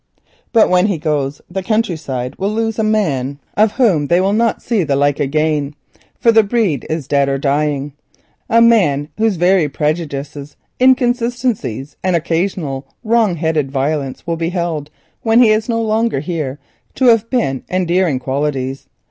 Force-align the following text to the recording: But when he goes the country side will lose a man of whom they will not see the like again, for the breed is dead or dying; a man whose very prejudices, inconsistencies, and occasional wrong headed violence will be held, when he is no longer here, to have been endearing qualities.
But 0.51 0.67
when 0.67 0.87
he 0.87 0.97
goes 0.97 1.41
the 1.47 1.61
country 1.61 1.95
side 1.95 2.35
will 2.37 2.49
lose 2.51 2.79
a 2.79 2.83
man 2.83 3.37
of 3.55 3.73
whom 3.73 4.07
they 4.07 4.19
will 4.19 4.33
not 4.33 4.59
see 4.63 4.81
the 4.83 4.95
like 4.95 5.19
again, 5.19 5.75
for 6.19 6.31
the 6.31 6.41
breed 6.41 6.87
is 6.89 7.07
dead 7.07 7.29
or 7.29 7.37
dying; 7.37 7.93
a 8.49 8.63
man 8.63 9.09
whose 9.19 9.35
very 9.35 9.69
prejudices, 9.69 10.55
inconsistencies, 10.81 11.97
and 12.03 12.15
occasional 12.15 12.87
wrong 13.03 13.35
headed 13.35 13.69
violence 13.69 14.25
will 14.25 14.37
be 14.37 14.49
held, 14.49 14.89
when 15.21 15.39
he 15.39 15.51
is 15.51 15.69
no 15.69 15.79
longer 15.79 16.19
here, 16.19 16.57
to 16.95 17.05
have 17.05 17.29
been 17.29 17.63
endearing 17.69 18.17
qualities. 18.17 18.87